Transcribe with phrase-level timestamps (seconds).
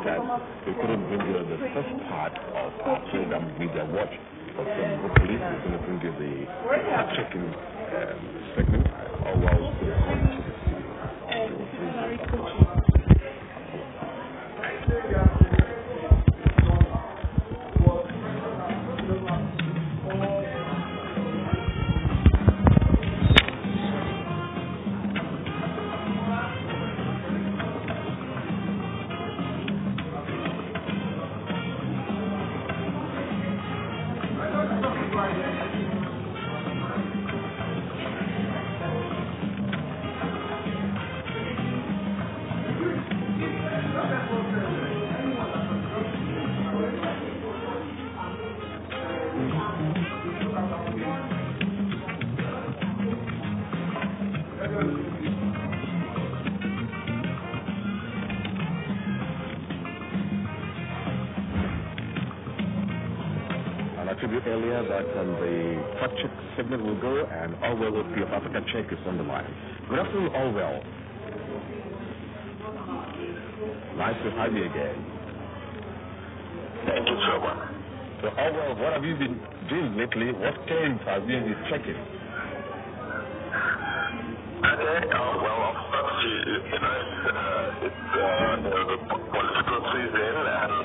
[0.00, 0.20] that
[0.66, 4.14] we couldn't bring you the first part of our program, Media Watch.
[4.56, 6.34] But um, hopefully, we're going to bring you the
[6.88, 8.20] fact-checking um,
[8.56, 8.86] segment.
[9.24, 9.72] Or well,
[64.88, 68.98] that um, the fact check segment will go and Allwell Okpi of Africa Check is
[69.06, 69.46] on the line.
[69.88, 70.82] Good afternoon, Allwell.
[73.96, 74.96] Nice to have you again.
[76.86, 77.54] Thank you, Trevor.
[78.22, 80.32] So, Allwell, what have you been doing lately?
[80.32, 81.98] What games have you been checking?
[84.62, 88.76] Okay, uh, well, of course, you, know, it's, uh, it's uh, the
[89.30, 90.81] political season, and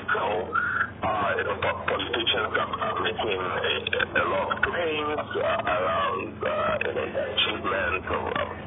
[1.38, 7.22] you know, politicians are making a, a lot of claims around uh, you know, the
[7.30, 8.57] achievements of, of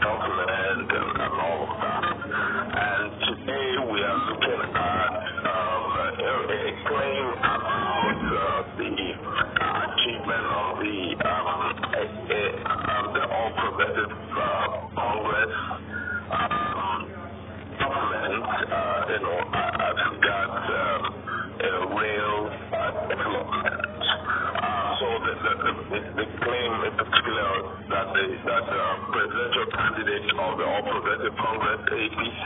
[25.91, 27.51] the, claim in particular
[27.91, 32.45] that the that the presidential candidate of the All Progressive Congress (APC),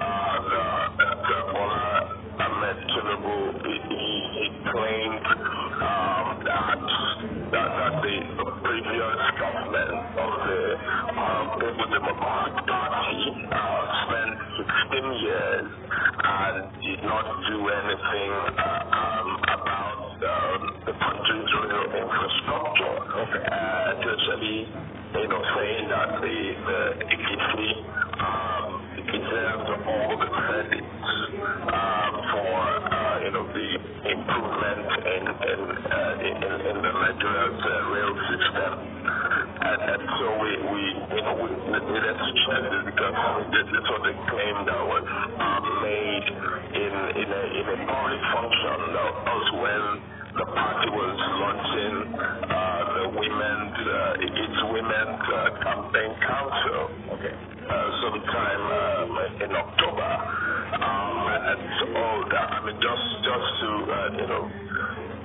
[0.00, 1.84] uh, the, Bola
[2.40, 3.36] Ahmed Tinubu,
[3.68, 5.24] he, he claimed
[5.84, 6.80] um, that,
[7.52, 8.16] that that the
[8.64, 10.62] previous government of the
[11.20, 13.20] um, Democratic Party
[13.52, 14.32] uh, spent
[14.88, 15.66] 16 years
[16.24, 22.96] and did not do anything uh, um, about um, the country's rail infrastructure.
[23.24, 23.40] Okay.
[23.40, 24.68] Uh, essentially,
[25.16, 27.56] you know, saying that the, the APC
[28.20, 32.52] um, deserves all the credit um, for,
[32.84, 33.68] uh, you know, the
[34.12, 36.36] improvement in, in, uh, in,
[36.68, 38.72] in the Nigeria's uh, rail system.
[39.64, 40.82] And, so we, we,
[41.16, 43.16] you know, we needed to check this because
[43.56, 46.26] this, was a claim that was uh, made
[46.76, 46.92] in,
[47.24, 48.76] in, a, in a public function.
[48.92, 51.94] That was when the party was launching
[52.50, 56.82] uh, the women's, uh, its women's uh, campaign council.
[57.18, 57.34] Okay.
[57.64, 60.12] Uh, sometime um, in October.
[60.84, 64.42] Um, and so all that, I mean, just just to uh, you know,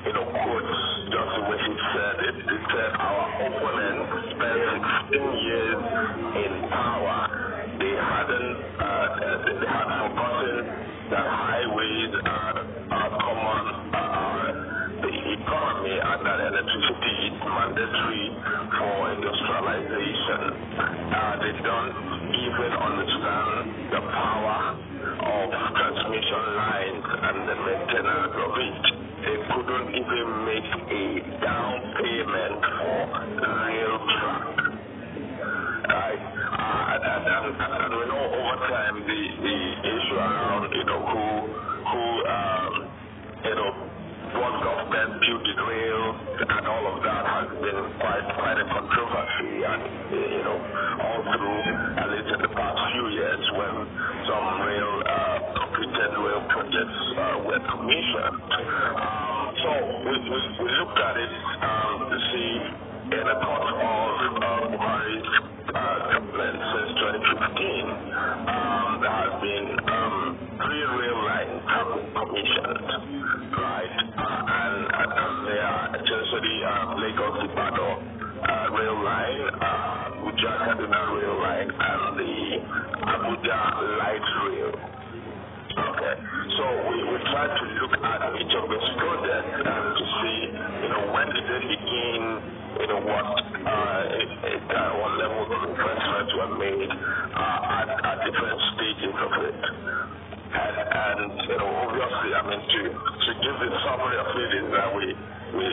[0.08, 0.72] you know, quote
[1.12, 2.36] just the way he said it.
[2.40, 5.59] He said our opponents spent 16 years
[26.30, 28.86] transmission lines and the maintenance of it.
[29.20, 31.06] They couldn't even make a
[31.42, 32.98] down payment for
[33.50, 34.58] rail track.
[35.90, 36.22] Right?
[36.54, 39.58] Uh, and, and, and, and we know over time the, the
[39.90, 41.26] issue around, you know, who,
[41.90, 42.74] who um,
[43.44, 43.72] you know,
[44.38, 46.06] what government built the rail
[46.46, 49.82] and all of that has been quite quite a controversy and
[50.14, 50.58] you know
[51.02, 51.22] all
[60.30, 61.34] we, looked at it
[61.66, 62.52] um, to see
[63.18, 65.30] in the course of uh, Buhari's
[65.74, 67.90] uh, government since 2015,
[68.46, 70.16] um, there has been um,
[70.62, 71.62] three rail lines
[72.14, 72.86] commissioned,
[73.58, 73.94] right?
[74.22, 77.98] Uh, and, and, they are essentially uh, Lagos Ibadan
[78.46, 82.34] uh, rail line, uh, Abuja Kaduna rail line, and the
[83.02, 83.60] Abuja
[83.98, 84.74] light rail.
[85.80, 86.16] Okay,
[86.60, 90.06] so we, we try to look at each of those projects and to
[92.00, 98.18] did you know, what, uh, uh, what levels of investments were made uh, at, at
[98.24, 99.60] different stages of it.
[100.50, 104.68] And, and you know, obviously, I mean, to to give the summary of it is
[104.74, 105.06] that we
[105.54, 105.68] we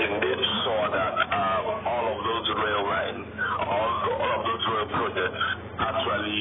[0.00, 3.26] indeed saw that um, all of those rail lines,
[3.60, 5.44] all, all of those rail projects
[5.76, 6.40] actually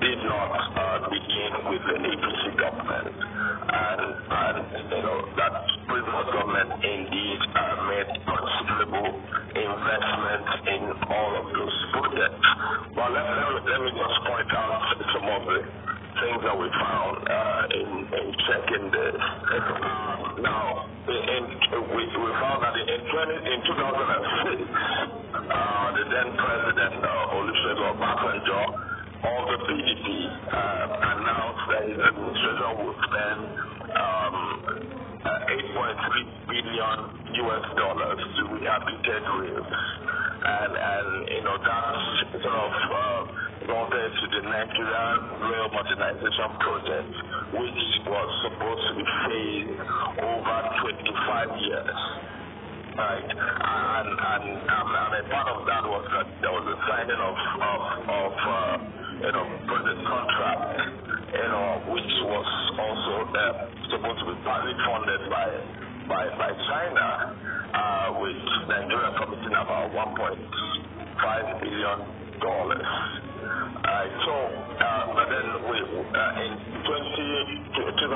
[0.00, 0.48] did not
[0.80, 4.56] uh, begin with the APC government, and and
[4.88, 5.52] you know that
[5.84, 9.12] previous government indeed uh, made considerable
[9.52, 12.48] investment in all of those projects.
[12.94, 14.82] But let, let, me, let me just point out
[15.14, 15.58] some of the
[16.20, 19.16] things that we found uh, in, in checking this.
[19.80, 21.42] Um, now, in,
[21.96, 24.68] we, we found that in, 20, in 2006,
[25.32, 28.60] uh, the then president, uh, Olusegun Obasanjo,
[29.20, 30.06] of the PDP,
[30.48, 33.40] uh, announced that his administration would spend
[33.96, 34.36] um,
[35.24, 36.96] uh, 8.3 billion
[37.40, 39.72] US dollars to rehabilitate rails.
[40.40, 43.20] And, and, you know, that sort of uh,
[43.70, 47.12] compared to the Nigerian Rail Modernization Project,
[47.60, 49.80] which was supposed to be phased
[50.24, 51.98] over 25 years.
[52.90, 57.36] Right, and and, and a part of that was that there was a signing of
[57.62, 58.76] of, of uh,
[59.24, 60.74] you know project contract,
[61.30, 63.40] you know, which was also uh,
[63.94, 65.46] supposed to be partly funded by
[66.10, 67.06] by by China,
[67.70, 68.34] uh, with
[68.66, 71.98] Nigeria committing about 1.5 billion
[72.42, 72.90] dollars.
[73.78, 76.52] Uh, so, uh, but then we, uh, in
[76.82, 78.10] 20, 2009,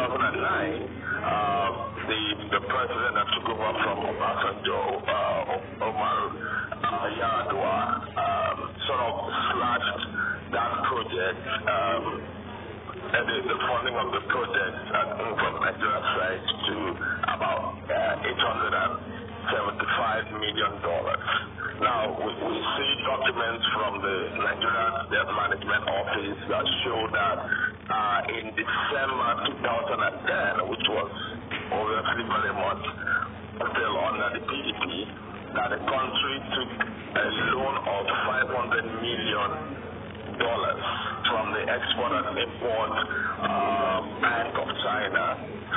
[1.22, 1.70] uh,
[2.10, 2.20] the
[2.50, 6.26] the president that took over from Obasanjo, uh, Umaru
[7.14, 7.78] Yar'Adua,
[8.18, 8.58] um,
[8.90, 9.14] sort of
[9.54, 10.02] slashed
[10.50, 11.38] that project.
[11.70, 12.43] Um,
[13.14, 16.74] and the, funding of the project uh, from Nigeria side to
[17.30, 21.22] about uh, 875 million dollars.
[21.78, 27.38] Now, we, we see documents from the Nigerian Debt Management Office that show that
[27.86, 29.30] uh, in December
[29.62, 31.10] 2010, which was
[31.70, 32.82] obviously very much
[33.62, 35.06] still under the PDP,
[35.54, 38.50] that the country took a loan of 500
[38.98, 39.50] million
[40.38, 42.92] from the Export and Import
[43.38, 45.24] uh, Bank of China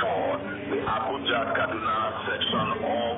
[0.02, 0.24] for
[0.70, 3.14] the Abuja Kaduna section of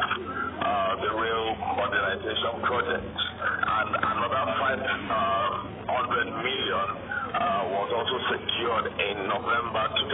[0.60, 1.46] uh, the rail
[1.80, 3.08] modernization project.
[3.08, 6.88] And another 500 uh, million
[7.32, 10.10] uh, was also secured in November 2012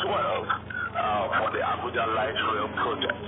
[0.00, 3.20] uh, for the Abuja Light Rail project.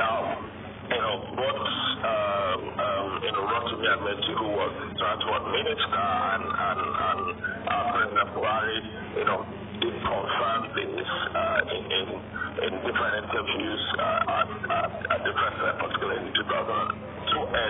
[0.00, 0.40] Now,
[0.88, 1.60] you know, both,
[2.04, 2.19] um,
[3.60, 7.20] you know, Rotimi Amaechi, who was transport minister, and, and, and
[7.68, 8.78] uh, President Buhari,
[9.16, 9.44] you know,
[9.80, 12.06] did confirm this uh, in, in,
[12.64, 17.68] in different interviews uh, at, at, at different times, particularly in 2000, uh,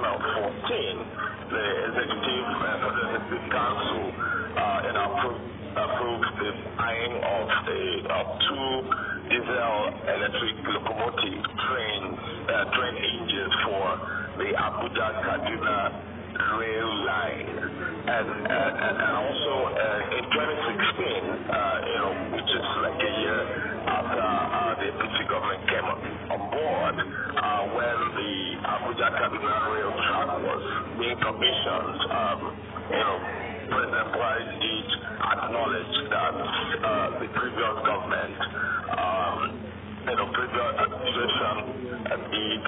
[1.51, 4.03] the Executive uh, Council
[4.59, 5.45] uh, know, approved,
[5.77, 7.81] approved the buying of, a,
[8.11, 8.69] of two
[9.29, 12.17] diesel electric locomotive trains,
[12.49, 13.85] uh, train engines for
[14.39, 15.77] the Abuja Kaduna
[16.55, 17.49] rail line.
[18.09, 23.41] And, and, and also uh, in 2016, uh, you know, which is like a year
[23.85, 25.85] after uh, the APC government came
[26.31, 28.33] on board, uh, when the
[28.63, 30.63] Abuja Kaduna rail track was
[30.97, 32.39] being commissioned, um,
[32.89, 33.17] you know,
[33.69, 34.87] President Buhari did
[35.19, 38.37] acknowledge that uh, the previous government,
[38.97, 39.37] um,
[40.09, 41.55] you know, previous administration
[42.07, 42.63] uh, did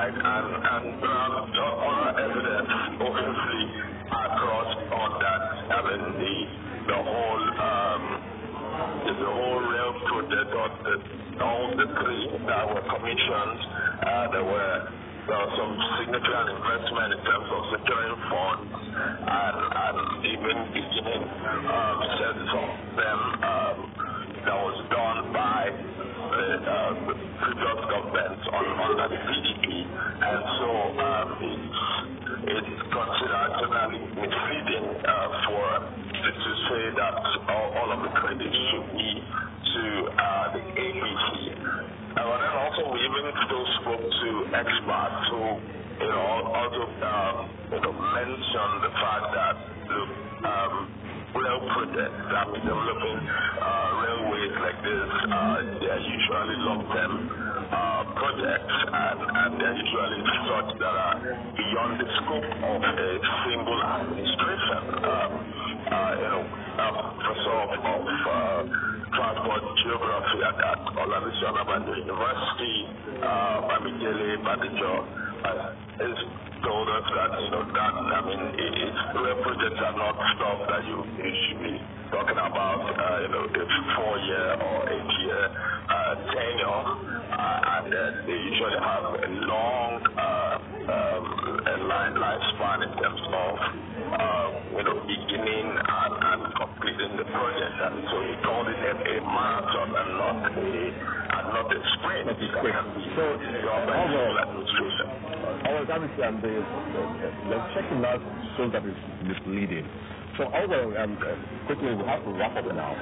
[0.00, 0.16] right?
[0.16, 2.72] And, and um, other evidence,
[3.04, 3.62] obviously,
[4.08, 5.80] across on that, I
[6.16, 6.36] the,
[6.88, 8.02] the whole, um,
[9.04, 10.96] the, whole rail project, the,
[11.44, 13.60] all the three that were commissioned,
[14.00, 14.76] uh, there were
[15.28, 18.72] there some significant investment in terms of securing funds
[19.20, 21.22] and, and even beginning
[21.70, 21.96] um,
[22.56, 23.76] of them um,
[24.48, 27.14] that was done by the, uh, the
[27.46, 29.20] previous government on, under the
[47.88, 49.56] mentioned the fact that
[49.88, 50.00] the
[50.44, 50.74] um,
[51.32, 57.12] rail projects that we're developing uh, railways like this, uh, they're usually long-term
[57.72, 61.16] uh, projects and, and they're usually such that are
[61.56, 63.10] beyond the scope of a
[63.48, 64.82] single administration.
[65.00, 65.30] Um,
[65.80, 66.42] uh, you know,
[66.76, 68.60] uh, Professor of, of uh,
[69.10, 72.76] Transport geography at, at Onabanjo University,
[73.24, 76.18] uh, Bamidele Badejo, uh, is
[76.60, 78.80] told us that, you know, that, I mean, it,
[79.40, 81.74] projects are not stuff that you, you should be
[82.12, 85.42] talking about, uh, you know, it's four year or eight year
[85.88, 86.82] uh, tenure,
[87.32, 91.24] uh, and uh, they usually have a long uh, um,
[91.60, 93.52] a line, lifespan in terms of,
[94.10, 97.76] uh, you know, beginning and, and completing the project.
[97.80, 100.72] And so he called it a, a marathon and not a,
[101.30, 102.26] and not a sprint.
[102.26, 102.86] Not a sprint.
[103.14, 103.24] So,
[104.40, 104.99] administration.
[105.90, 106.54] Um, the, the,
[107.50, 108.22] the checking out
[108.54, 108.94] shows that it's
[109.26, 109.82] misleading.
[110.38, 111.18] So although, um,
[111.66, 112.94] quickly we have to wrap up now.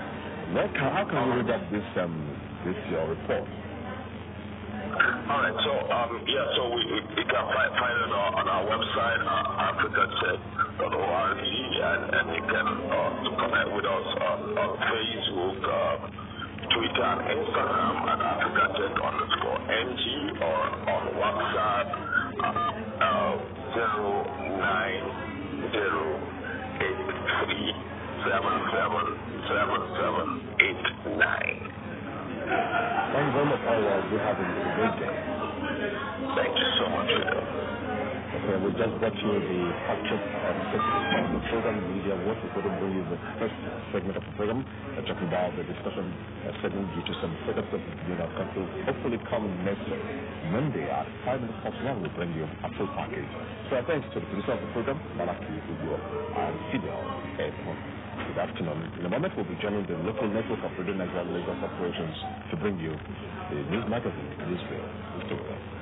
[0.57, 2.17] What can, how can we read up this um,
[2.65, 3.45] this your report?
[3.45, 6.81] All right, so um, yeah, so we,
[7.13, 12.69] we, can find, find it on, on our website, uh, africacheck.org, and, and you can
[12.89, 16.09] uh, connect with us on, on Facebook, uh,
[16.73, 20.57] Twitter, and Instagram at africacheck underscore ng or
[20.89, 21.85] on WhatsApp uh, uh,
[23.79, 24.27] zero
[24.59, 25.07] nine
[25.71, 26.07] zero
[26.83, 26.99] eight
[27.47, 27.71] three
[28.27, 29.05] seven seven
[29.47, 30.27] seven seven
[30.67, 30.83] eight
[31.15, 31.59] nine.
[33.15, 34.03] Thank you very much, Allwell.
[34.11, 35.15] We have a great day.
[36.35, 36.78] Thank you so much, Phil.
[38.29, 40.53] Okay, we just brought you the actual uh,
[41.33, 43.57] the program Media to bring you the first
[43.89, 46.13] segment of the program, uh, talking about the discussion
[46.45, 48.69] uh, segment due to some setups of the our country.
[48.85, 49.81] Hopefully, come next
[50.53, 53.25] Monday at 5 minutes past 1, we'll bring you a full package.
[53.73, 57.01] So, thanks to the producer of the program, Malaki Ugo, and Fidel
[57.41, 57.81] Edmond.
[58.29, 58.93] Good afternoon.
[59.01, 62.17] In a moment, we'll be joining the local network of Radio Nigeria Lagos operations
[62.53, 64.85] to bring you the news magazine, Newsreel.
[65.25, 65.78] This is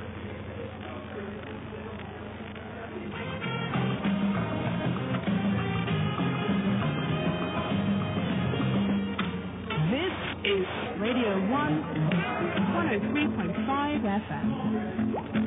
[11.37, 15.46] 103.5 FM.